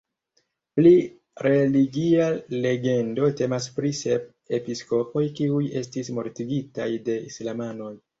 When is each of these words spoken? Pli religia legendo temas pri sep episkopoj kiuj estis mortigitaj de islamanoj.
Pli 0.77 0.91
religia 1.47 2.29
legendo 2.63 3.27
temas 3.41 3.67
pri 3.75 3.91
sep 3.97 4.55
episkopoj 4.59 5.23
kiuj 5.41 5.61
estis 5.83 6.11
mortigitaj 6.21 6.89
de 7.11 7.19
islamanoj. 7.29 7.93